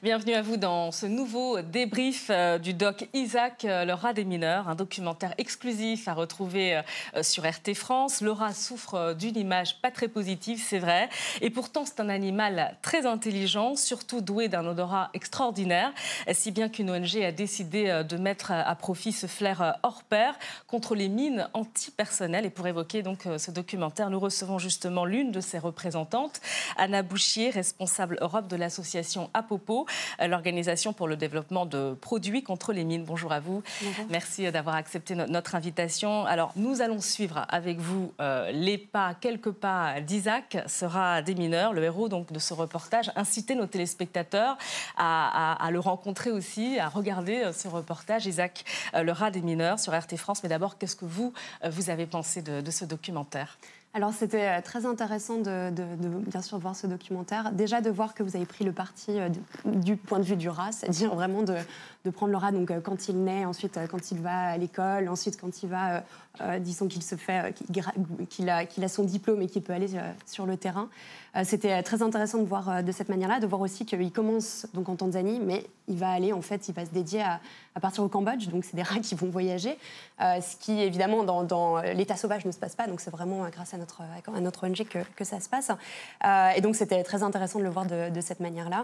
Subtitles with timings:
[0.00, 4.24] Bienvenue à vous dans ce nouveau débrief euh, du doc Isaac, euh, le rat des
[4.24, 6.76] mineurs, un documentaire exclusif à retrouver
[7.16, 8.20] euh, sur RT France.
[8.20, 11.08] Le rat souffre d'une image pas très positive, c'est vrai,
[11.40, 15.92] et pourtant c'est un animal très intelligent, surtout doué d'un odorat extraordinaire,
[16.30, 20.38] si bien qu'une ONG a décidé de mettre à profit ce flair hors pair
[20.68, 22.46] contre les mines antipersonnelles.
[22.46, 26.40] Et pour évoquer donc ce documentaire, nous recevons justement l'une de ses représentantes,
[26.76, 29.87] Anna Bouchier, responsable Europe de l'association Apopo,
[30.20, 33.04] l'Organisation pour le développement de produits contre les mines.
[33.04, 33.62] Bonjour à vous.
[34.10, 36.24] Merci euh, d'avoir accepté notre invitation.
[36.26, 41.72] Alors, nous allons suivre avec vous euh, les pas, quelques pas d'Isaac, sera des mineurs,
[41.72, 43.10] le héros donc de ce reportage.
[43.16, 44.56] Inciter nos téléspectateurs
[44.96, 48.26] à, le rencontrer aussi, à regarder ce reportage.
[48.26, 50.42] Isaac, le rat des mineurs sur RT France.
[50.42, 51.32] Mais d'abord, qu'est-ce que vous,
[51.64, 53.58] vous avez pensé de ce documentaire?
[53.94, 55.70] Alors c'était euh, très intéressant de,
[56.26, 57.52] bien sûr voir ce documentaire.
[57.52, 59.28] Déjà de voir que vous avez pris le parti euh,
[59.64, 61.56] du point de vue du rat, c'est-à-dire vraiment de,
[62.12, 65.40] prendre le rat donc euh, quand il naît, ensuite quand il va à l'école, ensuite
[65.40, 66.02] quand il va,
[66.60, 67.54] disons qu'il se fait,
[68.28, 69.88] qu'il a, son diplôme et qu'il peut aller
[70.26, 70.88] sur le terrain.
[71.36, 74.10] Euh, c'était euh, très intéressant de voir euh, de cette manière-là, de voir aussi qu'il
[74.12, 77.40] commence donc en Tanzanie, mais il va aller en fait, il va se dédier à,
[77.80, 79.78] partir au Cambodge, donc c'est des rats qui vont voyager,
[80.18, 83.76] ce qui évidemment dans, l'état sauvage ne se passe pas, donc c'est vraiment grâce à
[83.76, 85.70] notre, à notre ONG que, ça se passe.
[86.56, 88.82] et donc c'était très intéressant de le voir de, cette manière-là,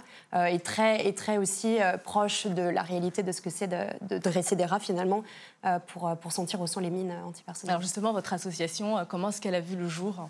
[0.49, 4.55] et, très, et très aussi proche de la réalité de ce que c'est de, dresser
[4.55, 5.25] des rats finalement
[5.89, 7.15] pour, pour sentir au son les mines
[7.69, 10.29] Alors justement, votre association, comment est-ce qu'elle a vu le jour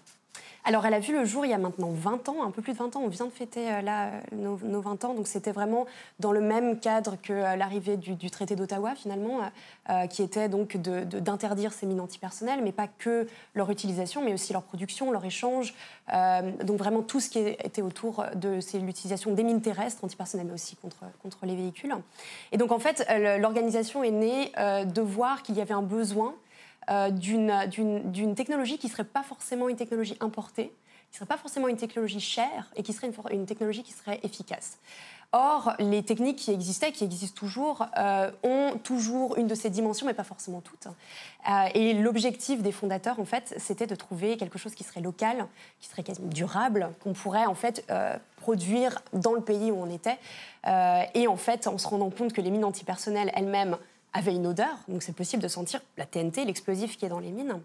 [0.66, 2.72] alors, elle a vu le jour il y a maintenant 20 ans, un peu plus
[2.72, 3.02] de 20 ans.
[3.04, 5.12] On vient de fêter euh, là nos, 20 ans.
[5.12, 5.84] Donc, c'était vraiment
[6.20, 9.40] dans le même cadre que euh, l'arrivée du, traité d'Ottawa, finalement,
[9.90, 14.54] euh, qui était donc d'interdire ces mines antipersonnelles, mais pas que leur utilisation, mais aussi
[14.54, 15.74] leur production, leur échange.
[16.10, 20.76] donc, vraiment tout ce qui était autour de l'utilisation des mines terrestres antipersonnelles, mais aussi
[20.76, 21.94] contre, contre les véhicules.
[22.52, 23.06] Et donc, en fait,
[23.38, 26.34] l'organisation est née de voir qu'il y avait un besoin
[26.90, 30.72] euh, d'une technologie qui ne serait pas forcément une technologie importée,
[31.10, 34.20] qui ne serait pas forcément une technologie chère et qui serait une, technologie qui serait
[34.22, 34.78] efficace.
[35.32, 40.06] Or, les techniques qui existaient, qui existent toujours, euh, ont toujours une de ces dimensions,
[40.06, 40.86] mais pas forcément toutes.
[40.86, 45.46] Euh, et l'objectif des fondateurs, en fait, c'était de trouver quelque chose qui serait local,
[45.80, 47.90] qui serait quasiment durable, qu'on pourrait en fait
[48.36, 50.18] produire dans le pays où on était.
[51.14, 53.76] et en fait, en se rendant compte que les mines antipersonnelles elles-mêmes
[54.14, 57.32] avait une odeur, donc c'est possible de sentir la TNT, l'explosif qui est dans les
[57.32, 57.60] mines.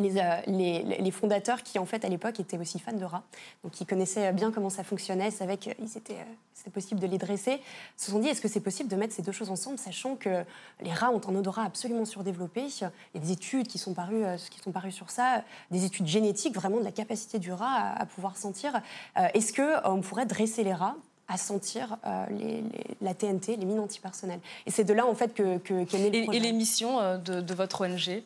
[0.00, 3.22] Euh, les, les, fondateurs qui, en fait, à l'époque, étaient aussi fans de rats,
[3.64, 7.60] donc qui connaissaient bien comment ça fonctionnait, savaient que c'était possible de les dresser,
[7.96, 10.44] se sont dit est-ce que c'est possible de mettre ces deux choses ensemble, sachant que
[10.82, 12.66] les rats ont un odorat absolument surdéveloppé?
[12.66, 12.82] Il
[13.14, 16.06] y a des études qui sont parues, euh, qui sont parues sur ça, des études
[16.06, 18.82] génétiques vraiment de la capacité du rat à, pouvoir sentir.
[19.16, 20.96] Euh, est-ce qu'on pourrait dresser les rats
[21.28, 22.62] à sentir euh, les,
[23.00, 24.40] la TNT, les mines antipersonnelles.
[24.66, 26.38] Et c'est de là, en fait, que, que, qu'est né le projet.
[26.38, 28.22] Et, les missions euh, de, de votre ONG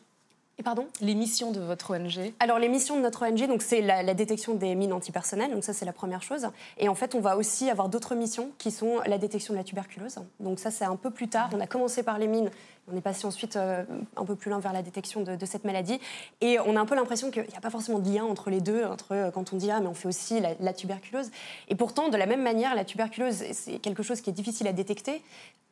[0.61, 0.85] et pardon?
[0.99, 4.13] Les missions de votre ONG Alors, les missions de notre ONG, donc, c'est la, la,
[4.13, 5.49] détection des mines antipersonnelles.
[5.49, 6.49] Donc, ça, c'est la première chose.
[6.77, 9.63] Et en fait, on va aussi avoir d'autres missions qui sont la détection de la
[9.63, 10.17] tuberculose.
[10.39, 11.49] Donc, ça, c'est un peu plus tard.
[11.53, 12.51] On a commencé par les mines
[12.91, 13.83] on est passé ensuite euh,
[14.15, 15.99] un peu plus loin vers la détection de, cette maladie.
[16.41, 18.61] Et on a un peu l'impression qu'il n'y a pas forcément de lien entre les
[18.61, 21.31] deux, entre euh, quand on dit ah mais on fait aussi la, tuberculose.
[21.69, 24.73] Et pourtant, de la même manière, la tuberculose c'est quelque chose qui est difficile à
[24.73, 25.21] détecter,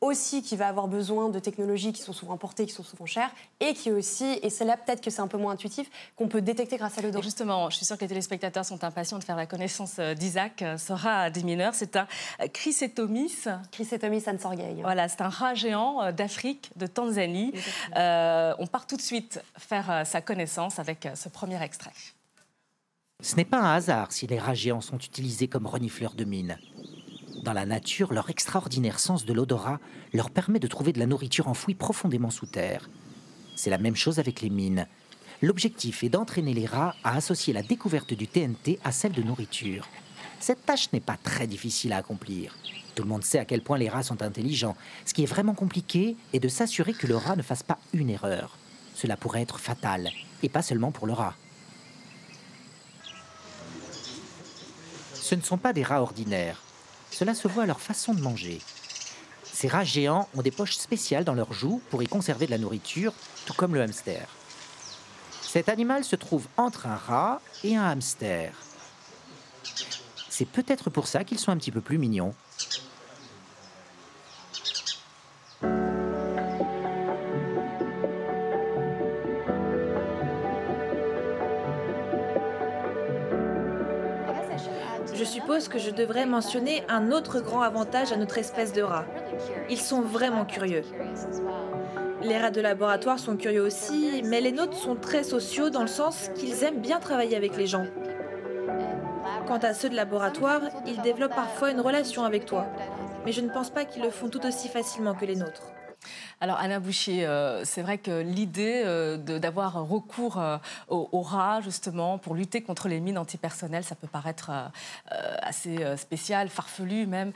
[0.00, 3.30] aussi qui va avoir besoin de technologies qui sont souvent importées, qui sont souvent chères,
[3.60, 6.40] et qui aussi, et c'est là peut-être que c'est un peu moins intuitif, qu'on peut
[6.40, 7.22] détecter grâce à l'odeur.
[7.22, 10.64] Justement, je suis sûre que les téléspectateurs sont impatients de faire la connaissance euh, d'Isaac,
[10.88, 11.74] rat des mineurs.
[11.74, 12.06] C'est un
[12.52, 13.44] Chrysetomis.
[13.72, 14.76] Chrysetomis ansorgei.
[14.82, 17.09] Voilà, c'est un rat géant d'Afrique, de Tanzanie.
[17.96, 21.92] Euh, on part tout de suite faire euh, sa connaissance avec euh, ce premier extrait.
[23.22, 26.56] Ce n'est pas un hasard si les rats géants sont utilisés comme renifleurs de mines.
[27.42, 29.80] Dans la nature, leur extraordinaire sens de l'odorat
[30.12, 32.88] leur permet de trouver de la nourriture enfouie profondément sous terre.
[33.56, 34.86] C'est la même chose avec les mines.
[35.42, 39.88] L'objectif est d'entraîner les rats à associer la découverte du TNT à celle de nourriture.
[40.40, 42.56] Cette tâche n'est pas très difficile à accomplir.
[42.94, 44.76] Tout le monde sait à quel point les rats sont intelligents.
[45.04, 48.08] Ce qui est vraiment compliqué est de s'assurer que le rat ne fasse pas une
[48.08, 48.56] erreur.
[48.94, 50.10] Cela pourrait être fatal,
[50.42, 51.34] et pas seulement pour le rat.
[55.14, 56.62] Ce ne sont pas des rats ordinaires.
[57.10, 58.60] Cela se voit à leur façon de manger.
[59.44, 62.58] Ces rats géants ont des poches spéciales dans leurs joues pour y conserver de la
[62.58, 63.12] nourriture,
[63.44, 64.26] tout comme le hamster.
[65.42, 68.54] Cet animal se trouve entre un rat et un hamster.
[70.40, 72.32] C'est peut-être pour ça qu'ils sont un petit peu plus mignons.
[85.26, 89.04] suppose que je devrais mentionner un autre grand avantage à notre espèce de rat.
[89.68, 90.84] Ils sont vraiment curieux.
[92.22, 95.86] Les rats de laboratoire sont curieux aussi, mais les nôtres sont très sociaux dans le
[95.86, 97.84] sens qu'ils aiment bien travailler avec les gens.
[99.50, 102.68] Quant à ceux de laboratoire, ils développent parfois une relation avec toi,
[103.26, 105.72] mais je ne pense pas qu'ils le font tout aussi facilement que les nôtres.
[106.40, 110.56] Alors Anna Bouchier, euh, c'est vrai que l'idée euh, d'avoir recours euh,
[110.88, 114.52] aux, rats justement pour lutter contre les mines antipersonnelles, ça peut paraître
[115.08, 117.32] assez spécial, farfelu même.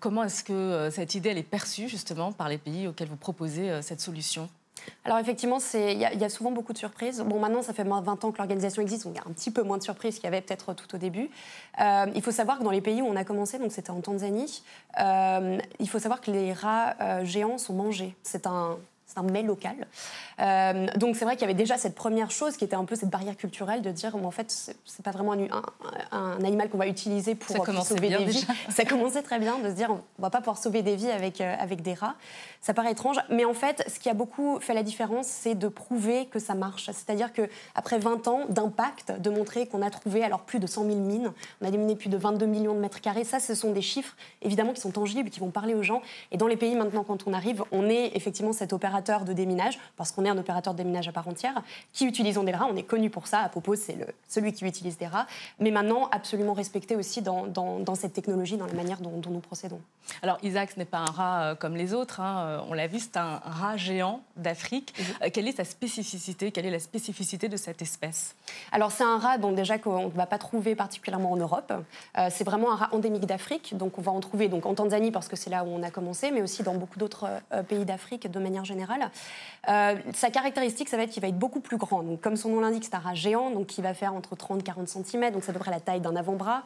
[0.00, 3.82] comment est-ce que cette idée elle est perçue justement par les pays auxquels vous proposez
[3.82, 4.48] cette solution?
[5.04, 7.22] Alors effectivement, il y, a souvent beaucoup de surprises.
[7.26, 9.28] Bon, maintenant, ça fait moins de 20 ans que l'organisation existe, donc il y a
[9.28, 11.30] un petit peu moins de surprises qu'il y avait peut-être tout au début.
[11.80, 14.00] Euh, il faut savoir que dans les pays où on a commencé, donc c'était en
[14.00, 14.62] Tanzanie,
[15.00, 18.14] euh, il faut savoir que les rats euh, géants sont mangés.
[18.22, 18.76] C'est un,
[19.10, 19.74] c'est un mets local.
[20.38, 22.94] Euh, donc c'est vrai qu'il y avait déjà cette première chose qui était un peu
[22.94, 27.34] cette barrière culturelle de dire en fait c'est pas vraiment un, animal qu'on va utiliser
[27.34, 28.46] pour, sauver des vies.
[28.70, 31.40] Ça commençait très bien de se dire on va pas pouvoir sauver des vies avec,
[31.40, 32.14] euh, avec des rats.
[32.60, 35.68] Ça paraît étrange, mais en fait ce qui a beaucoup fait la différence c'est de
[35.68, 36.86] prouver que ça marche.
[36.86, 40.84] C'est-à-dire que après 20 ans d'impact, de montrer qu'on a trouvé alors plus de 100
[40.84, 43.24] 000 mines, on a déminé plus de 22 millions de mètres carrés.
[43.24, 46.00] Ça ce sont des chiffres évidemment qui sont tangibles, qui vont parler aux gens.
[46.30, 49.78] Et dans les pays maintenant quand on arrive, on est effectivement cet opérateur de déminage,
[49.96, 51.62] parce qu'on est un opérateur de déminage à part entière,
[51.92, 52.68] qui utilisons des rats.
[52.70, 53.40] On est connu pour ça.
[53.40, 53.96] À propos, c'est
[54.28, 55.26] celui qui utilise des rats.
[55.58, 59.80] Mais maintenant, absolument respecté aussi dans, dans, cette technologie, dans la manière dont, nous procédons.
[60.22, 62.20] Alors, Isaac, ce n'est pas un rat euh, comme les autres.
[62.20, 62.44] Hein.
[62.44, 64.92] Euh, on l'a vu, c'est un rat géant d'Afrique.
[64.98, 65.04] Mhm.
[65.22, 66.50] Euh, quelle est sa spécificité?
[66.50, 68.34] Quelle est la spécificité de cette espèce?
[68.72, 71.72] Alors, c'est un rat dont déjà qu'on ne va pas trouver particulièrement en Europe.
[72.30, 73.76] c'est vraiment un rat endémique d'Afrique.
[73.76, 75.90] Donc, on va en trouver donc, en Tanzanie, parce que c'est là où on a
[75.90, 77.26] commencé, mais aussi dans beaucoup d'autres
[77.68, 78.89] pays d'Afrique de manière générale.
[79.68, 82.02] Euh, sa caractéristique, ça va être qu'il va être beaucoup plus grand.
[82.02, 84.60] Donc, comme son nom l'indique, c'est un rat géant, donc qui va faire entre 30
[84.60, 86.64] et 40 cm, donc c'est à peu près la taille d'un avant-bras.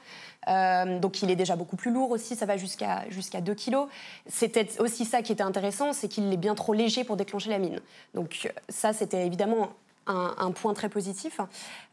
[0.49, 3.77] Euh, donc il est déjà beaucoup plus lourd aussi, ça va jusqu'à jusqu'à 2 kg.
[4.27, 7.59] C'était aussi ça qui était intéressant, c'est qu'il est bien trop léger pour déclencher la
[7.59, 7.81] mine.
[8.15, 9.71] Donc ça, c'était évidemment
[10.07, 11.41] un, point très positif.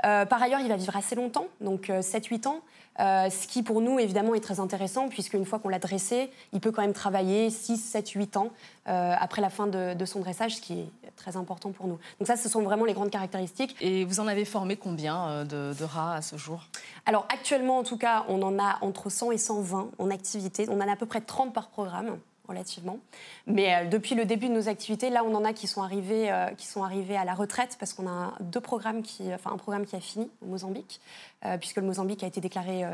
[0.05, 2.61] Euh, par ailleurs, il va vivre assez longtemps, donc 7-8 ans.
[2.99, 6.59] Euh, ce qui pour nous évidemment est très intéressant puisqu'une fois qu'on l'a dressé, il
[6.59, 8.51] peut quand même travailler 6, 7, 8 ans
[8.87, 11.99] euh, après la fin de, son dressage, ce qui est très important pour nous.
[12.19, 13.75] Donc ça, ce sont vraiment les grandes caractéristiques.
[13.79, 16.67] Et vous en avez formé combien euh, de, de rats à ce jour?
[17.05, 20.65] Alors actuellement en tout cas, on en a entre 100 et 120 en activité.
[20.69, 22.17] On en a à peu près 30 par programme
[22.47, 22.99] relativement.
[23.47, 26.31] Mais euh, depuis le début de nos activités, là, on en a qui sont arrivés,
[26.31, 29.57] euh, qui sont arrivés à la retraite parce qu'on a deux programmes qui, enfin un
[29.57, 30.99] programme qui a fini au Mozambique,
[31.45, 32.85] euh, puisque le Mozambique a été déclaré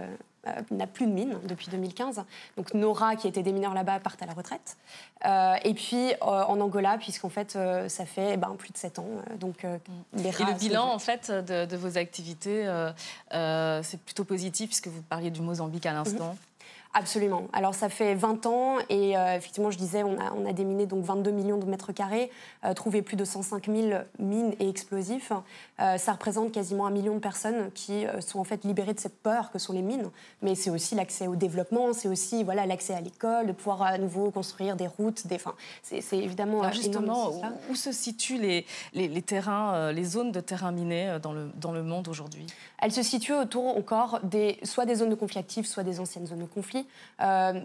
[0.71, 2.23] n'a plus de mines depuis 2015.
[2.55, 4.77] Donc Nora, qui était des mineurs là-bas, partent à la retraite.
[5.25, 7.57] et puis en Angola, puisqu'en fait,
[7.89, 9.09] ça fait ben, plus de 7 ans.
[9.41, 9.65] donc,
[10.13, 12.65] les et le bilan en fait, de, vos activités,
[13.29, 16.29] c'est plutôt positif, puisque vous parliez du Mozambique à l'instant.
[16.29, 16.37] Mhm.
[16.93, 17.47] Absolument.
[17.53, 20.85] Alors ça fait 20 ans et euh, effectivement, je disais, on a, on a, déminé
[20.85, 22.31] donc 22 millions de mètres carrés,
[22.65, 25.31] euh, trouvé plus de 105 000 mines et explosifs.
[25.79, 29.21] Euh, ça représente quasiment un million de personnes qui sont en fait libérées de cette
[29.21, 30.09] peur que sont les mines.
[30.41, 33.97] Mais c'est aussi l'accès au développement, c'est aussi voilà l'accès à l'école, de pouvoir à
[33.97, 35.27] nouveau construire des routes.
[35.27, 35.53] Des, enfin,
[35.83, 37.31] c'est, évidemment Alors justement
[37.69, 41.71] où, se situent les, les, les terrains, les zones de terrains minés dans le, dans
[41.71, 42.47] le monde aujourd'hui?
[42.79, 46.27] Elles se situent autour encore des soit des zones de conflit actifs, soit des anciennes
[46.27, 46.76] zones de conflit.
[47.21, 47.61] Euh,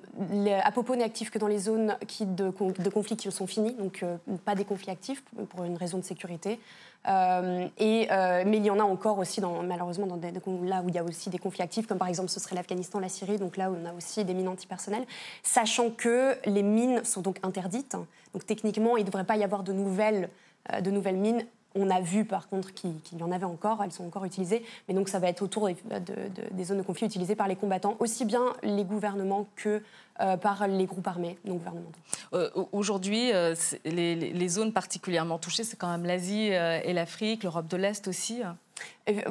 [0.62, 4.16] Apopo n'est actif que dans les zones qui, de, conflits qui sont finis, donc euh,
[4.44, 6.60] pas des conflits actifs pour une raison de sécurité.
[7.08, 10.30] Euh, euh, mais il y en a encore aussi, dans, malheureusement, dans des,
[10.64, 13.00] là où il y a aussi des conflits actifs, comme par exemple ce serait l'Afghanistan,
[13.00, 15.06] la Syrie, donc là où on a aussi des mines antipersonnelles,
[15.42, 17.96] sachant que les mines sont donc interdites.
[18.32, 20.28] Donc techniquement, il ne devrait pas y avoir de nouvelles,
[20.80, 24.04] de nouvelles mines on a vu par contre qu'il y en avait encore, elles sont
[24.04, 27.56] encore utilisées, mais donc ça va être autour des, zones de conflit utilisées par les
[27.56, 29.82] combattants, aussi bien les gouvernements que
[30.20, 31.98] euh, par les groupes armés non gouvernementaux.
[32.34, 37.76] Euh, aujourd'hui, euh, les, zones particulièrement touchées, c'est quand même l'Asie et l'Afrique, l'Europe de
[37.76, 38.42] l'Est aussi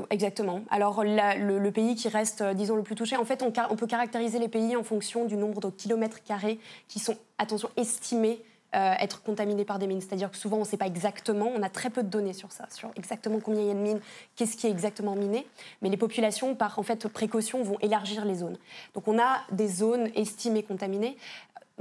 [0.10, 0.62] Exactement.
[0.69, 4.39] Alors le, pays qui reste, disons, le plus touché, en fait, on, on peut caractériser
[4.39, 8.41] les pays en fonction du nombre de kilomètres carrés qui sont, attention, estimés
[8.75, 10.01] euh, être contaminés par des mines.
[10.01, 12.51] C'est-à-dire que souvent, on ne sait pas exactement, on a très peu de données sur
[12.51, 13.99] ça, sur exactement combien il y a de mines,
[14.35, 15.45] qu'est-ce qui est exactement miné.
[15.81, 18.57] Mais les populations, par en fait précaution, vont élargir les zones.
[18.93, 21.17] Donc on a des zones estimées contaminées.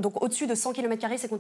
[0.01, 1.31] Donc au-dessus de 100 km, c'est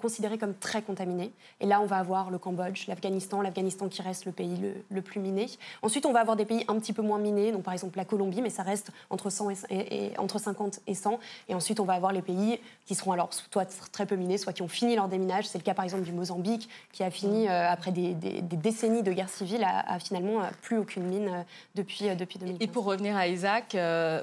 [0.00, 1.32] considéré comme très contaminé.
[1.60, 5.20] Et là, on va avoir le Cambodge, l'Afghanistan, l'Afghanistan qui reste le pays le, plus
[5.20, 5.46] miné.
[5.82, 8.04] Ensuite, on va avoir des pays un petit peu moins minés, donc par exemple la
[8.04, 11.18] Colombie, mais ça reste entre, 100 et, entre 50 et 100.
[11.48, 14.52] Et ensuite, on va avoir les pays qui seront alors soit très peu minés, soit
[14.52, 15.46] qui ont fini leur déminage.
[15.46, 19.12] C'est le cas par exemple du Mozambique, qui a fini, euh, après des, décennies de
[19.12, 21.42] guerre civile, à, finalement euh, plus aucune mine euh,
[21.74, 22.62] depuis, depuis 2015.
[22.62, 23.76] Et pour revenir à Isaac,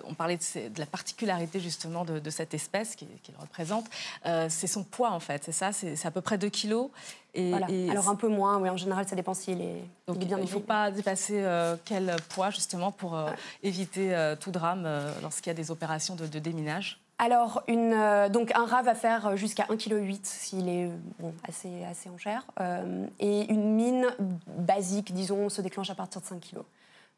[0.07, 3.07] on parlait de, la particularité justement de, cette espèce qu'il
[3.39, 3.68] représente.
[4.49, 6.89] C'est son poids en fait, c'est ça C'est à peu près 2 kilos
[7.35, 7.53] et,
[7.89, 10.45] Alors un peu moins, oui, en général ça dépend s'il est, Donc, il Il ne
[10.45, 11.45] faut pas dépasser
[11.85, 13.17] quel poids justement pour
[13.63, 14.87] éviter tout drame
[15.21, 18.95] lorsqu'il y a des opérations de, de déminage alors, une, euh, donc un rat va
[18.95, 20.89] faire jusqu'à 1,8 kg s'il est
[21.47, 22.45] assez, assez en chair.
[22.61, 24.07] Euh, et une mine
[24.47, 26.59] basique, disons, se déclenche à partir de 5 kg.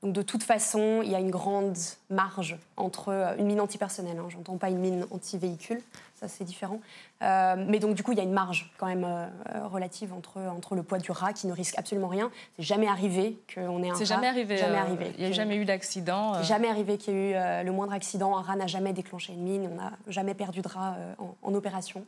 [0.03, 1.77] Donc de toute façon, il y a une grande
[2.09, 5.79] marge entre euh, une mine antipersonnelle, hein, j'entends pas une mine anti-véhicule,
[6.19, 6.79] ça c'est différent.
[7.21, 9.27] Euh, mais donc du coup, il y a une marge quand même euh,
[9.67, 12.31] relative entre, entre le poids du rat qui ne risque absolument rien.
[12.57, 13.97] C'est jamais arrivé qu'on ait un rat.
[13.99, 14.57] C'est jamais arrivé.
[14.57, 15.13] Jamais arrivé.
[15.19, 16.41] Il n'y a jamais eu d'accident.
[16.41, 18.35] Jamais arrivé qu'il y ait eu le moindre accident.
[18.35, 19.69] Un rat n'a jamais déclenché une mine.
[19.71, 22.05] On n'a jamais perdu de rat en, en, opération.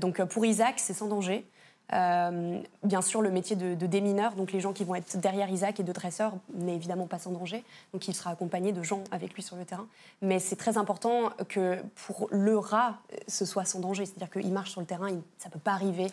[0.00, 1.46] donc pour Isaac, c'est sans danger.
[1.94, 5.80] Euh, bien sûr, le métier de, démineur, donc les gens qui vont être derrière Isaac
[5.80, 7.64] et de dresseur, n'est évidemment pas sans danger.
[7.92, 9.86] Donc il sera accompagné de gens avec lui sur le terrain.
[10.20, 14.04] Mais c'est très important que pour le rat, ce soit sans danger.
[14.04, 16.08] C'est-à-dire qu'il marche sur le terrain, ça ne peut pas arriver.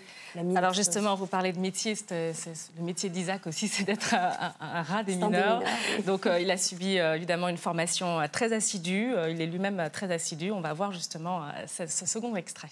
[0.56, 1.96] Alors justement, vous parlez de métier.
[2.10, 5.62] le métier d'Isaac aussi, c'est d'être un, rat démineur.
[6.06, 9.14] Donc euh, il a subi euh, évidemment une formation très assidue.
[9.30, 10.52] il est lui-même très assidu.
[10.52, 12.70] On va voir justement ce, ce second extrait.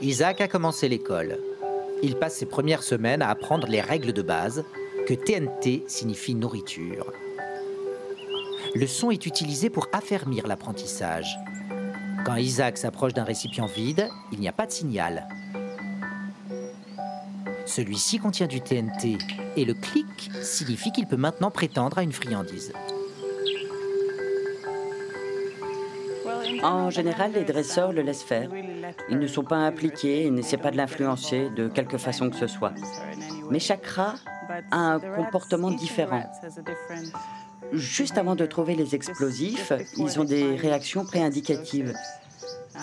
[0.00, 1.38] Isaac a commencé l'école.
[2.02, 4.64] Il passe ses premières semaines à apprendre les règles de base,
[5.06, 7.12] que TNT signifie nourriture.
[8.74, 11.38] Le son est utilisé pour affermir l'apprentissage.
[12.24, 15.28] Quand Isaac s'approche d'un récipient vide, il n'y a pas de signal.
[17.66, 19.18] Celui-ci contient du TNT
[19.56, 22.72] et le clic signifie qu'il peut maintenant prétendre à une friandise.
[26.62, 28.48] En général, les dresseurs le laissent faire.
[29.08, 32.46] Ils ne sont pas impliqués et n'essaient pas de l'influencer de quelque façon que ce
[32.46, 32.72] soit.
[33.50, 34.14] Mais chaque rat
[34.70, 36.30] a un comportement différent.
[37.72, 41.94] Juste avant de trouver les explosifs, ils ont des réactions préindicatives.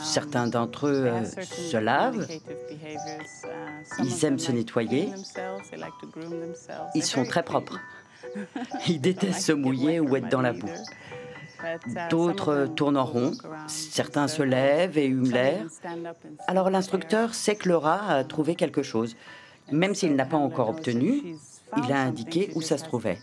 [0.01, 2.27] Certains d'entre eux euh, se lavent,
[3.99, 5.09] ils aiment se nettoyer,
[6.95, 7.79] ils sont très propres.
[8.87, 10.69] Ils détestent se mouiller ou être dans la boue.
[12.09, 13.31] D'autres tournent en rond,
[13.67, 15.65] certains se lèvent et hument l'air.
[16.47, 19.15] Alors l'instructeur sait que le rat a trouvé quelque chose.
[19.71, 21.35] Même s'il n'a pas encore obtenu,
[21.77, 23.19] il a indiqué où ça se trouvait.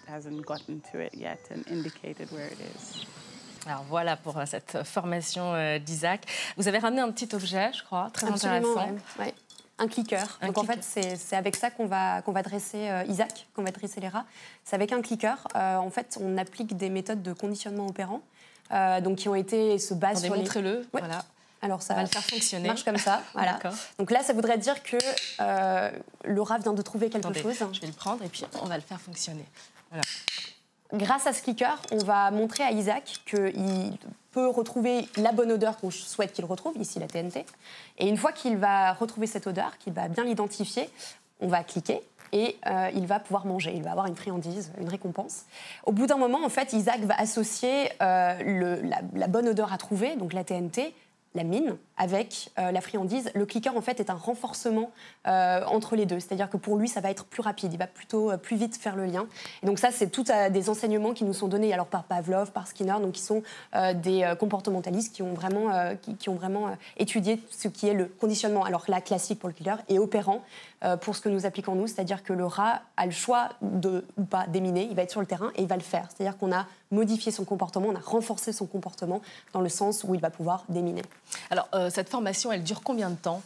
[3.66, 6.24] Alors voilà pour euh, cette formation euh, d'Isaac.
[6.56, 8.90] Vous avez ramené un petit objet, je crois, très intéressant
[9.78, 10.38] un clicker.
[10.42, 13.70] Donc en fait, c'est avec ça qu'on va, qu'on va dresser euh, Isaac, qu'on va
[13.70, 14.24] dresser les rats.
[14.64, 15.36] C'est avec un clicker.
[15.54, 18.22] Euh, en fait, on applique des méthodes de conditionnement opérant,
[18.72, 20.86] euh, donc qui ont été se basent sur Montrez-le.
[20.92, 21.24] Voilà.
[21.62, 22.68] Alors ça on va le faire fonctionner.
[22.68, 23.22] marche comme ça.
[23.32, 23.58] Voilà.
[23.98, 24.98] Donc là, ça voudrait dire que
[26.24, 27.56] le rat vient de trouver quelque chose.
[27.72, 29.44] Je vais le prendre et puis on va le faire fonctionner.
[29.90, 30.04] Voilà.
[30.92, 33.98] Grâce à ce clicker, on va montrer à Isaac qu'il
[34.36, 37.46] peut retrouver la bonne odeur qu'on souhaite qu'il retrouve, ici la TNT.
[37.96, 40.90] Et une fois qu'il va retrouver cette odeur, qu'il va bien l'identifier,
[41.40, 42.02] on va cliquer
[42.32, 43.72] et euh, il va pouvoir manger.
[43.74, 45.44] Il va avoir une friandise, une récompense.
[45.86, 49.78] Au bout d'un moment, en fait, Isaac va associer euh, la, la, bonne odeur à
[49.78, 50.92] trouver, donc la TNT,
[51.36, 53.30] la mine avec euh, la friandise.
[53.34, 54.90] Le clicker, en fait, est un renforcement
[55.26, 56.20] euh, entre les deux.
[56.20, 57.72] C'est-à-dire que pour lui, ça va être plus rapide.
[57.72, 59.26] Il va plutôt euh, plus vite faire le lien.
[59.62, 62.66] Et donc ça, c'est tout des enseignements qui nous sont donnés alors par Pavlov, par
[62.66, 63.42] Skinner, donc qui sont
[63.94, 68.64] des comportementalistes qui ont vraiment, qui, ont vraiment étudié ce qui est le conditionnement.
[68.64, 70.42] Alors là, classique pour le killer et opérant
[71.00, 71.86] pour ce que nous appliquons nous.
[71.86, 74.86] C'est-à-dire que le rat a le choix de ou pas déminer.
[74.90, 76.08] Il va être sur le terrain et il va le faire.
[76.08, 79.20] C'est-à-dire qu'on a modifié son comportement, on a renforcé son comportement
[79.52, 81.02] dans le sens où il va pouvoir déminer.
[81.50, 83.42] Alors, euh, cette formation, elle dure combien de temps?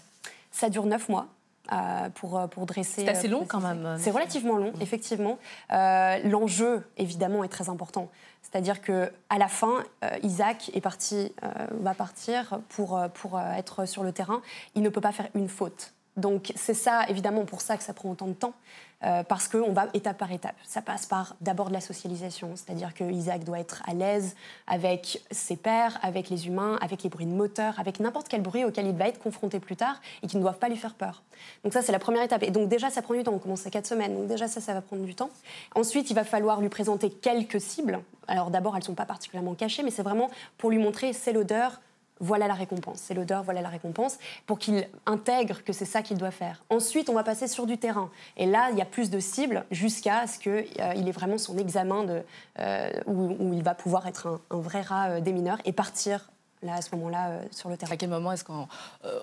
[0.51, 1.27] Ça dure neuf mois.
[1.73, 3.05] Euh, pour, euh, pour dresser.
[3.05, 3.97] C'est assez long quand même.
[3.97, 5.39] C'est relativement long, effectivement.
[5.69, 8.09] L'enjeu, évidemment, est très important.
[8.43, 9.85] C'est-à-dire que à la fin,
[10.25, 11.33] Isaac est parti,
[11.71, 14.41] va partir pour, pour être sur le terrain.
[14.75, 17.93] Il ne peut pas faire une faute Donc c'est ça, évidemment, pour ça que ça
[17.93, 18.55] prend autant de temps.
[19.03, 20.57] Euh, parce qu'on va étape par étape.
[20.63, 25.23] Ça passe par d'abord de la socialisation, c'est-à-dire que Isaac doit être à l'aise avec
[25.31, 28.87] ses pairs, avec les humains, avec les bruits de moteur, avec n'importe quel bruit auquel
[28.87, 31.23] il va être confronté plus tard et qui ne doivent pas lui faire peur.
[31.65, 32.43] Donc ça, c'est la première étape.
[32.43, 33.33] Et donc déjà, ça prend du temps.
[33.33, 35.31] On commence à quatre semaines, donc déjà ça, ça va prendre du temps.
[35.75, 38.01] Ensuite, il va falloir lui présenter quelques cibles.
[38.29, 40.29] Alors d'abord, elles ne sont pas particulièrement cachées, mais c'est vraiment
[40.59, 41.81] pour lui montrer c'est l'odeur,
[42.21, 42.99] voilà la récompense.
[42.99, 46.63] C'est l'odeur, voilà la récompense, pour qu'il intègre que c'est ça qu'il doit faire.
[46.69, 48.11] Ensuite, on va passer sur du terrain.
[48.37, 51.59] Et là, il y a plus de cibles jusqu'à ce qu'il euh, ait vraiment son
[51.59, 52.23] examen de,
[52.59, 56.31] euh, où, il va pouvoir être un, vrai rat euh, des mineurs et partir
[56.63, 57.93] là, à ce moment-là sur le terrain.
[57.93, 58.69] À quel moment est-ce qu'on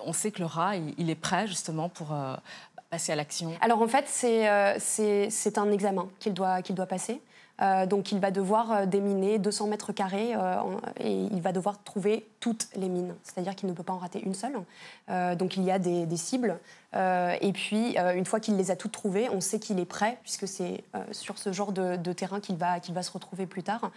[0.04, 2.08] on sait que le rat, il, est prêt justement pour
[2.90, 3.52] passer à l'action?
[3.60, 7.22] Alors en fait, c'est un examen qu'il doit, qu'il doit passer.
[7.60, 10.54] Euh, donc il va devoir déminer 200 mètres carrés euh,
[11.00, 13.14] et il va devoir trouver toutes les mines.
[13.22, 14.56] C'est-à-dire qu'il ne peut pas en rater une seule.
[15.36, 16.58] donc il y a des, cibles.
[16.94, 20.46] et puis une fois qu'il les a toutes trouvées, on sait qu'il est prêt puisque
[20.46, 23.90] c'est sur ce genre de, terrain qu'il va, va se retrouver plus tard.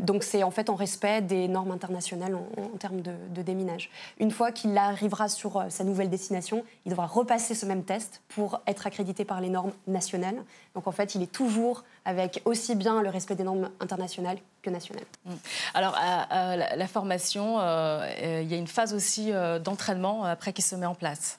[0.00, 3.90] donc c'est en fait en respect des normes internationales en, termes de, de, déminage.
[4.18, 8.60] Une fois qu'il arrivera sur sa nouvelle destination, il devra repasser ce même test pour
[8.66, 10.42] être accrédité par les normes nationales.
[10.74, 14.70] Donc en fait, il est toujours avec aussi bien le respect des normes internationales que.
[14.70, 15.34] Mm.
[15.74, 20.62] Alors, à, la, formation, euh, il y a une phase aussi euh, d'entraînement après qui
[20.62, 21.38] se met en place.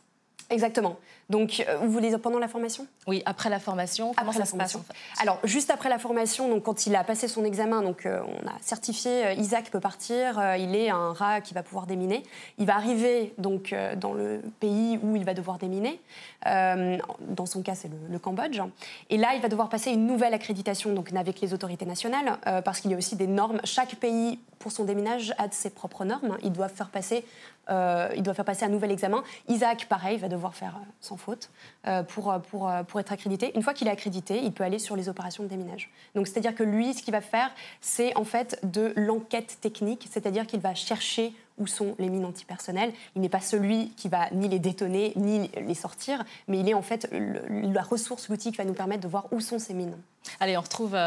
[0.50, 0.98] Exactement.
[1.30, 2.86] Donc, euh, vous voulez dire pendant la formation?
[3.08, 4.14] Oui, après la formation.
[4.18, 4.78] Comment ça se passe
[5.20, 8.48] Alors, juste après la formation, donc quand il a passé son examen, donc euh, on
[8.48, 10.42] a certifié euh, Isaac peut partir.
[10.58, 12.24] il est un rat qui va pouvoir déminer.
[12.58, 16.00] Il va arriver donc dans le pays où il va devoir déminer.
[16.46, 18.62] dans son cas, c'est le, Cambodge.
[19.10, 22.80] Et là, il va devoir passer une nouvelle accréditation, donc avec les autorités nationales, parce
[22.80, 23.60] qu'il y a aussi des normes.
[23.64, 26.38] Chaque pays pour son déminage a ses propres normes.
[26.42, 27.26] Ils doivent faire passer,
[27.70, 29.24] ils doivent faire passer un nouvel examen.
[29.50, 31.50] Isaac, pareil, va devoir faire sans faute
[31.88, 33.52] euh, euh, euh, pour être accrédité.
[33.56, 35.92] Une fois qu'il est accrédité, il peut aller sur les opérations de déminage.
[36.16, 37.52] Donc c'est-à-dire que lui, ce qu'il va faire,
[37.82, 42.94] c'est en fait de l'enquête technique, c'est-à-dire qu'il va chercher où sont les mines antipersonnelles.
[43.16, 46.74] Il n'est pas celui qui va ni les détonner, ni les sortir, mais il est
[46.74, 49.98] en fait la ressource, l'outil qui va nous permettre de voir où sont ces mines.
[50.40, 50.98] Allez, on retrouve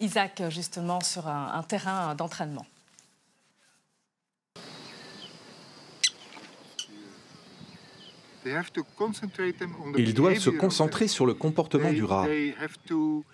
[0.00, 2.64] Isaac justement sur un terrain d'entraînement.
[9.96, 12.26] Ils doivent se concentrer sur le comportement du rat.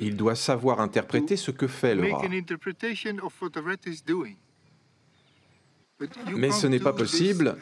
[0.01, 2.23] Ils doivent savoir interpréter ce que fait le rat.
[6.37, 7.57] Mais ce n'est pas possible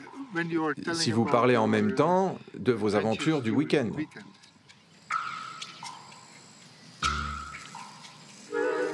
[0.94, 3.90] si vous parlez en même temps de vos aventures du week-end.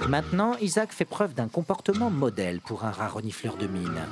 [0.08, 4.02] Maintenant, Isaac fait preuve d'un comportement modèle pour un rat renifleur de mine.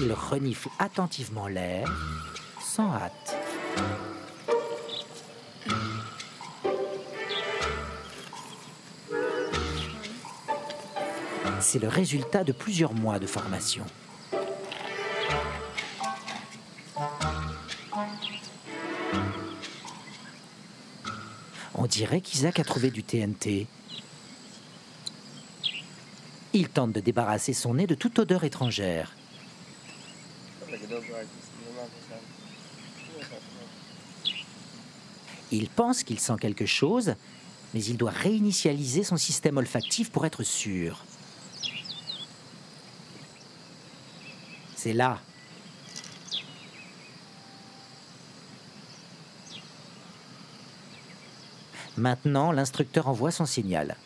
[0.00, 1.88] Il renifle attentivement l'air
[11.60, 13.86] C'est le résultat de plusieurs mois de formation.
[21.74, 23.66] On dirait qu'Isaac a trouvé du TNT.
[26.52, 29.14] Il tente de débarrasser son nez de toute odeur étrangère.
[35.52, 37.14] Il pense qu'il sent quelque chose,
[37.72, 41.04] mais il doit réinitialiser son système olfactif pour être sûr.
[44.74, 45.20] C'est là.
[51.96, 53.96] Maintenant, l'instructeur envoie son signal.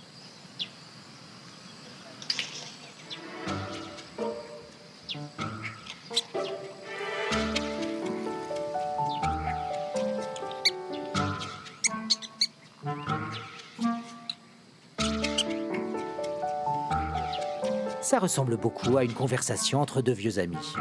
[18.10, 20.74] Ça ressemble beaucoup à une conversation entre deux vieux amis.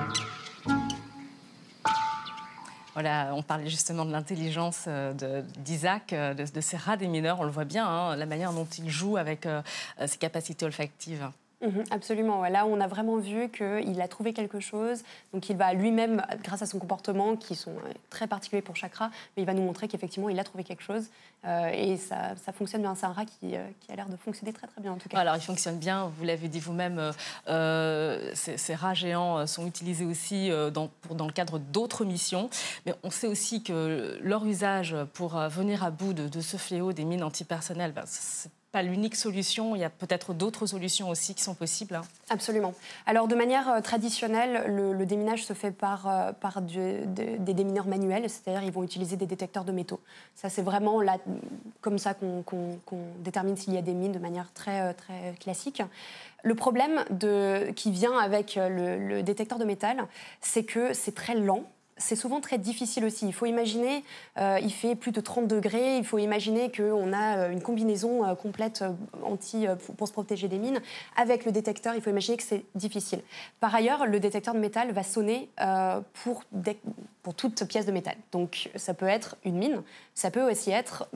[2.96, 7.40] Voilà, on parlait justement de l'intelligence euh, d'Isaac, euh, de, ces rats des mineurs.
[7.40, 9.62] On le voit bien, hein, la manière dont il joue avec euh,
[10.08, 11.30] ses capacités olfactives.
[11.62, 12.44] Mhm, absolument.
[12.44, 15.04] Là, on a vraiment vu qu'il a trouvé quelque chose.
[15.34, 18.96] Donc, il va lui-même, grâce à son comportement, qui sont euh, très particuliers pour chaque
[18.96, 21.08] rat, mais il va nous montrer qu'effectivement, il a trouvé quelque chose.
[21.46, 22.96] Euh, et ça, fonctionne bien.
[22.96, 25.10] C'est un rat qui, euh, qui, a l'air de fonctionner très, très bien, en tout
[25.10, 25.18] cas.
[25.18, 26.10] Alors, il fonctionne bien.
[26.18, 27.12] Vous l'avez dit vous-même,
[27.46, 30.90] ces, rats géants sont utilisés aussi dans
[31.26, 32.50] le cadre d'autres missions.
[32.86, 37.04] Mais on sait aussi que leur usage pour venir à bout de, ce fléau des
[37.04, 39.76] mines antipersonnelles, ben, c'est pas l'unique solution.
[39.76, 41.96] Il y a peut-être d'autres solutions aussi qui sont possibles.
[41.96, 42.02] Hein.
[42.30, 42.74] Absolument.
[43.06, 47.06] Alors, de manière euh, traditionnelle, le, déminage se fait par, euh, par des
[47.40, 50.00] démineurs manuels, c'est-à-dire ils vont utiliser des détecteurs de métaux.
[50.36, 51.02] Ça, c'est vraiment
[51.82, 52.44] comme ça qu'on
[53.20, 55.82] détermine s'il y a des mines de manière très, euh, très classique.
[56.44, 57.04] Le problème
[57.76, 60.06] qui vient avec le détecteur de métal,
[60.40, 61.66] c'est que c'est très lent
[62.00, 63.28] c'est souvent très difficile aussi.
[63.28, 64.04] Il faut imaginer,
[64.38, 68.26] euh, il fait plus de 30 degrés, il faut imaginer qu'on a euh, une combinaison
[68.26, 68.84] euh, complète
[69.24, 70.82] anti, pour se protéger des mines.
[71.16, 73.22] Avec le détecteur, il faut imaginer que c'est difficile.
[73.60, 75.50] Par ailleurs, le détecteur de métal va sonner
[76.24, 76.44] pour,
[77.22, 78.16] pour toute pièce de métal.
[78.32, 79.84] Donc ça peut être une mine,
[80.16, 81.08] ça peut aussi être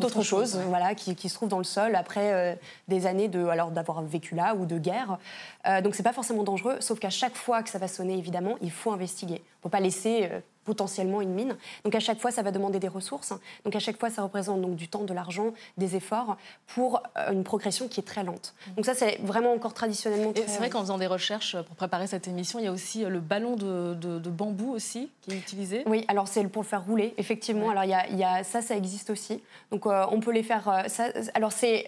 [0.00, 3.70] toute autre, chose, voilà, qui, se trouve dans le sol après des années de, alors
[3.70, 5.18] d'avoir vécu là ou de guerre.
[5.66, 8.56] Euh, donc c'est pas forcément dangereux, sauf qu'à chaque fois que ça va sonner, évidemment,
[8.60, 9.36] il faut investiguer.
[9.36, 11.56] Il ne faut pas laisser euh, potentiellement une mine.
[11.84, 13.32] Donc à chaque fois, ça va demander des ressources.
[13.64, 17.32] Donc à chaque fois, ça représente donc du temps, de l'argent, des efforts pour euh,
[17.32, 18.54] une progression qui est très lente.
[18.76, 20.32] Donc ça, c'est vraiment encore traditionnellement.
[20.32, 20.46] Très...
[20.46, 23.20] C'est vrai qu'en faisant des recherches pour préparer cette émission, il y a aussi le
[23.20, 25.82] ballon de, bambou aussi qui est utilisé.
[25.86, 27.70] Oui, alors c'est pour le faire rouler, effectivement.
[27.70, 29.42] Alors il y, a, ça, ça existe aussi.
[29.70, 30.84] Donc on peut les faire.
[30.88, 31.86] Ça, alors c'est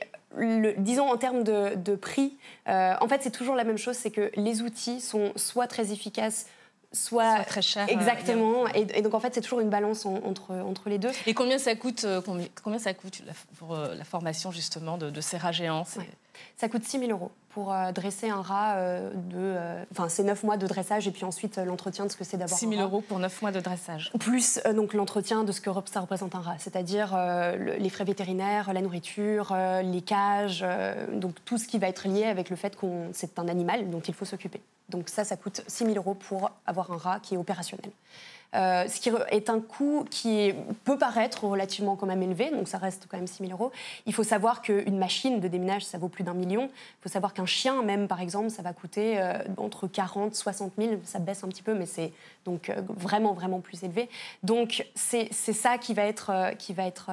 [0.79, 2.37] disons en termes de, prix,
[2.69, 5.93] euh, en fait c'est toujours la même chose, c'est que les outils sont soit très
[5.93, 6.47] efficaces,
[6.97, 7.89] soit, très chers.
[7.89, 8.67] Exactement.
[8.69, 11.11] et, donc en fait c'est toujours une balance entre, entre les deux.
[11.27, 12.21] Et combien ça coûte, euh,
[12.63, 13.23] combien, ça coûte
[13.59, 15.85] pour euh, la formation justement de, ces rats géants
[16.57, 19.37] Ça coûte 6 000 euros pour euh, dresser un rat euh, de.
[19.37, 22.37] Euh, enfin, c'est 9 mois de dressage et puis ensuite l'entretien de ce que c'est
[22.37, 22.59] d'abord.
[22.59, 24.13] 6 000 euros pour 9 mois de dressage.
[24.21, 27.17] Plus donc l'entretien de ce que ça représente un rat, c'est-à-dire
[27.79, 30.65] les frais vétérinaires, la nourriture, les cages,
[31.13, 34.01] donc tout ce qui va être lié avec le fait qu'on c'est un animal dont
[34.01, 34.61] il faut s'occuper.
[34.91, 37.91] Donc ça, ça coûte 6 000 euros pour avoir un rat qui est opérationnel.
[38.57, 42.79] Euh, ce qui est un coût qui peut paraître relativement quand même élevé, donc ça
[42.79, 43.71] reste quand même 6 000 euros.
[44.07, 46.65] Il faut savoir qu'une machine de déminage, ça vaut plus d'un million.
[46.65, 50.37] Il faut savoir qu'un chien, même par exemple, ça va coûter euh, entre 40 et
[50.37, 50.93] 60 000.
[51.05, 52.13] Ça baisse un petit peu, mais c'est
[52.45, 54.09] donc euh, vraiment, vraiment plus élevé.
[54.43, 57.11] Donc c'est ça qui va, être, qui, va être,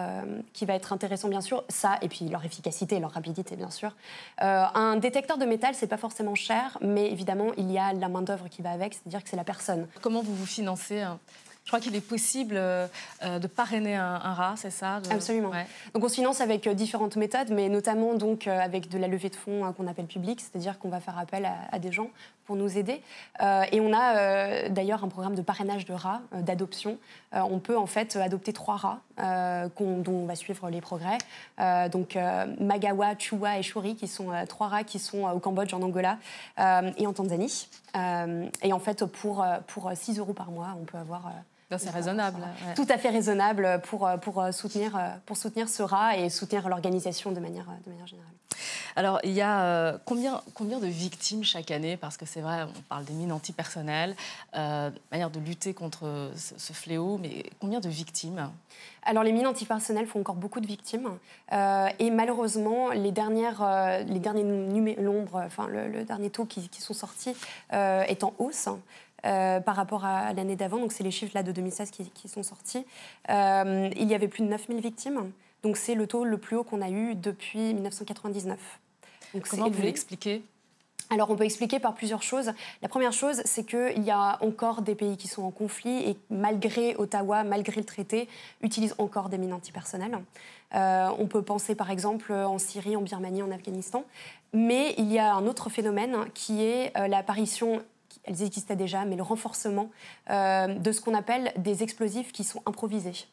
[0.53, 1.63] qui va être intéressant, bien sûr.
[1.67, 3.95] Ça, et puis leur efficacité leur rapidité, bien sûr.
[4.37, 8.47] un détecteur de métal, c'est pas forcément cher, mais évidemment, il y a la main-d'œuvre
[8.49, 9.87] qui va avec, c'est-à-dire que c'est la personne.
[10.01, 11.19] Comment vous vous financez hein?
[11.63, 12.87] Je crois qu'il est possible euh,
[13.23, 15.51] euh, de parrainer un, rat, c'est ça Absolument.
[15.93, 19.29] Donc on se finance avec euh, différentes méthodes, mais notamment donc avec de la levée
[19.29, 22.09] de fonds qu'on appelle publique, c'est-à-dire qu'on va faire appel à, des gens
[22.45, 23.01] pour nous aider.
[23.39, 26.97] et on a d'ailleurs un programme de parrainage de rats, d'adoption.
[27.31, 28.99] on peut en fait adopter trois rats
[29.79, 31.17] dont on va suivre les progrès.
[31.89, 32.17] donc
[32.59, 36.17] Magawa, Chua et Shuri, qui sont trois rats qui sont au Cambodge, en Angola
[36.57, 37.69] et en Tanzanie.
[37.95, 41.31] et en fait, pour, pour 6 euros par mois, on peut avoir
[41.77, 42.39] c'est raisonnable.
[42.75, 47.39] Tout à fait raisonnable pour, pour, soutenir, pour soutenir ce rat et soutenir l'organisation de
[47.39, 48.33] manière, de manière générale.
[48.95, 51.97] Alors, il y a euh, combien, combien de victimes chaque année?
[51.97, 54.15] Parce que c'est vrai, on parle des mines antipersonnelles,
[54.55, 58.49] euh, manière de lutter contre ce, fléau, mais combien de victimes?
[59.03, 61.09] Alors les mines antipersonnelles font encore beaucoup de victimes
[61.51, 66.81] euh, et malheureusement les dernières euh, les derniers nombres enfin le, dernier taux qui, qui
[66.81, 67.35] sont sortis
[67.71, 68.69] est en hausse
[69.25, 70.79] euh, par rapport à, l'année d'avant.
[70.79, 72.85] Donc, c'est les chiffres là de 2016 qui, sont sortis.
[73.29, 75.31] Euh, il y avait plus de 9000 victimes.
[75.63, 78.59] Donc, c'est le taux le plus haut qu'on a eu depuis 1999.
[79.33, 80.43] Donc, Comment vous l'expliquez?
[81.09, 82.53] Alors on peut expliquer par plusieurs choses.
[82.81, 86.17] La première chose, c'est qu'il y a encore des pays qui sont en conflit et
[86.31, 88.27] malgré Ottawa, malgré le traité,
[88.61, 90.17] utilisent encore des mines antipersonnelles.
[90.73, 94.05] Euh, on peut penser par exemple en Syrie, en Birmanie, en Afghanistan.
[94.53, 97.83] Mais il y a un autre phénomène qui est l'apparition
[98.23, 99.89] elles existaient déjà, mais le renforcement
[100.29, 103.27] euh, de ce qu'on appelle des explosifs qui sont improvisés.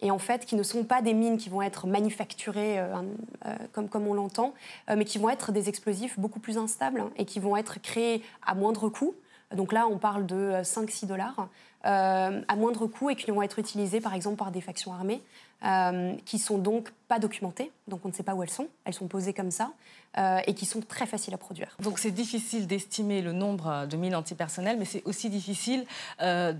[0.00, 3.02] Et en fait, qui ne sont pas des mines qui vont être manufacturées euh,
[3.46, 4.52] euh, comme, comme on l'entend,
[4.94, 8.54] mais qui vont être des explosifs beaucoup plus instables et qui vont être créés à
[8.54, 9.14] moindre coût.
[9.54, 11.48] Donc là, on parle de 5-6 dollars,
[11.82, 15.22] à moindre coût et qui vont être utilisés par exemple par des factions armées
[15.64, 18.92] euh, qui sont donc pas documentées, donc on ne sait pas où elles sont, elles
[18.92, 19.72] sont posées comme ça,
[20.18, 21.74] euh, et qui sont très faciles à produire.
[21.82, 25.86] Donc c'est difficile d'estimer le nombre de mines antipersonnelles, mais c'est aussi difficile
[26.20, 26.52] euh,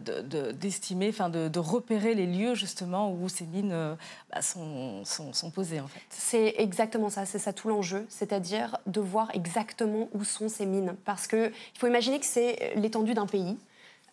[0.54, 3.96] d'estimer, enfin de, repérer les lieux justement où ces mines
[4.30, 6.00] bah, sont, sont, posées en fait.
[6.09, 10.96] C'est exactement ça, c'est ça tout l'enjeu, c'est-à-dire de voir exactement où sont ces mines,
[11.04, 13.59] parce qu'il faut imaginer que c'est l'étendue d'un pays.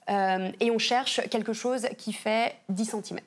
[0.10, 3.20] et on cherche quelque chose qui fait 10 cm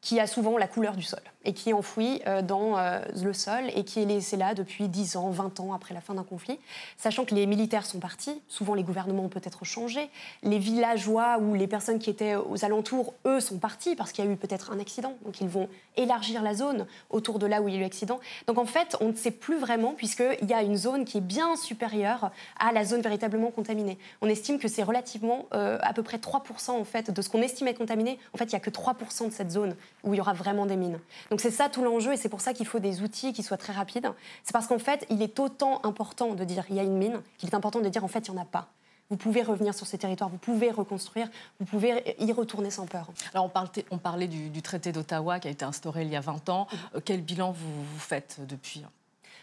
[0.00, 1.20] qui a souvent la couleur du sol.
[1.44, 4.88] Et qui est enfoui euh, dans euh, le sol et qui est laissé là depuis
[4.88, 6.58] 10 ans, 20 ans après la fin d'un conflit,
[6.98, 10.10] sachant que les militaires sont partis, souvent les gouvernements ont peut-être changé,
[10.42, 14.28] les villageois ou les personnes qui étaient aux alentours, eux, sont partis parce qu'il y
[14.28, 17.68] a eu peut-être un accident, donc ils vont élargir la zone autour de là où
[17.68, 18.20] il y a eu l'accident.
[18.46, 21.22] Donc en fait, on ne sait plus vraiment puisqu'il y a une zone qui est
[21.22, 23.98] bien supérieure à la zone véritablement contaminée.
[24.20, 27.42] On estime que c'est relativement euh, à peu près 3% en fait de ce qu'on
[27.42, 28.18] estime être contaminé.
[28.34, 29.74] En fait, il n'y a que 3% de cette zone
[30.04, 30.98] où il y aura vraiment des mines.
[31.30, 33.56] Donc c'est ça tout l'enjeu et c'est pour ça qu'il faut des outils qui soient
[33.56, 34.10] très rapides.
[34.42, 37.20] C'est parce qu'en fait, il est autant important de dire il y a une mine
[37.38, 38.68] qu'il est important de dire en fait il n'y en a pas.
[39.10, 43.08] Vous pouvez revenir sur ces territoires, vous pouvez reconstruire, vous pouvez y retourner sans peur.
[43.34, 46.48] Alors on, on parlait du, traité d'Ottawa qui a été instauré il y a 20
[46.48, 46.68] ans.
[46.70, 46.78] Mhm.
[46.94, 48.84] Euh, quel bilan vous, vous faites depuis?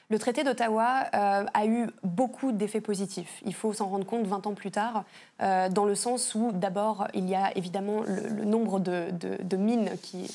[0.10, 3.42] Le traité d'Ottawa euh, a eu beaucoup d'effets positifs.
[3.46, 5.04] Il faut s'en rendre compte 20 ans plus tard,
[5.42, 9.92] euh, dans le sens où d'abord il y a évidemment le, nombre de, de, mines
[10.02, 10.32] qui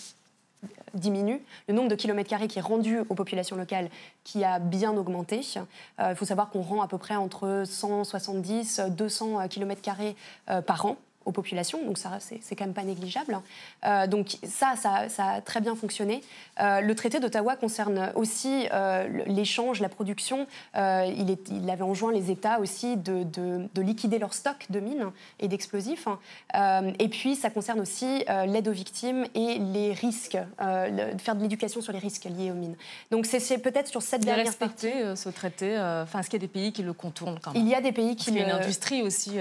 [0.94, 3.88] diminue, le nombre de kilomètres carrés qui est rendu aux populations locales
[4.24, 5.40] qui a bien augmenté.
[5.56, 10.16] Euh, il faut savoir qu'on rend à peu près entre 170 200 kilomètres carrés
[10.50, 13.38] euh, par an aux populations, donc ça c'est quand même pas négligeable.
[13.84, 16.22] Euh, donc ça, ça, a très bien fonctionné.
[16.60, 20.46] Euh, le traité d'Ottawa concerne aussi euh, l'échange, la production.
[20.74, 25.10] il, est, il, avait enjoint les États aussi de, de, liquider leur stock de mines
[25.40, 26.06] et d'explosifs.
[26.54, 31.80] et puis ça concerne aussi l'aide aux victimes et les risques, de faire de l'éducation
[31.80, 32.76] sur les risques liés aux mines.
[33.10, 34.92] Donc c'est peut-être sur cette dernière partie.
[35.14, 37.62] ce traité Enfin, est-ce qu'il y a des pays qui le contournent quand même?
[37.62, 38.26] Il y a des pays qui.
[38.26, 39.38] Parce y a une industrie aussi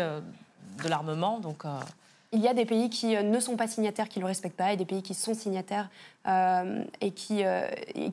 [0.83, 1.39] de l'armement.
[1.45, 1.79] Euh,
[2.31, 4.57] Il y a des pays qui euh, ne sont pas signataires, qui ne le respectent
[4.57, 5.89] pas, et des pays qui sont signataires
[6.27, 7.43] euh, et, qui,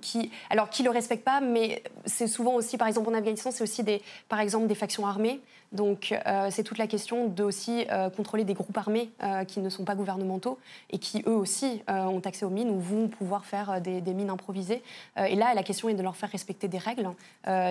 [0.00, 3.62] qui, alors qui le respectent pas, mais c'est souvent aussi, par exemple en Afghanistan, c'est
[3.62, 5.40] aussi des, par exemple des factions armées
[5.72, 9.60] donc euh, c'est toute la question de aussi euh, contrôler des groupes armés euh, qui
[9.60, 10.58] ne sont pas gouvernementaux
[10.90, 14.82] et qui eux aussi ont accès aux mines ou vont pouvoir faire des, mines improvisées.
[15.16, 17.08] et là, la question est de leur faire respecter des règles.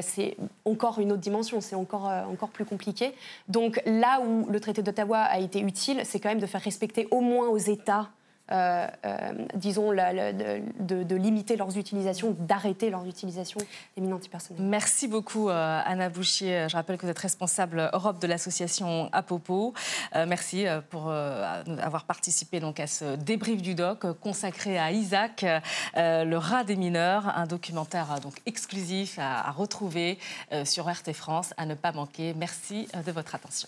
[0.02, 3.14] c'est encore une autre dimension, c'est encore, encore plus compliqué.
[3.48, 7.08] Donc là où le traité d'Ottawa a été utile, c'est quand même de faire respecter
[7.12, 8.10] au moins aux États
[8.52, 13.60] euh, euh, disons, de, limiter leurs utilisations, d'arrêter leur utilisation
[13.96, 14.64] des mines antipersonnelles.
[14.64, 16.68] Merci beaucoup, euh, Anna Bouchier.
[16.70, 19.74] Je rappelle que vous êtes responsable Europe de l'association Apopo.
[20.28, 25.46] merci pour avoir participé donc à ce débrief du doc consacré à Isaac,
[25.96, 30.18] le rat des mineurs, un documentaire donc exclusif à retrouver
[30.64, 32.34] sur RT France, à ne pas manquer.
[32.36, 33.68] Merci de votre attention.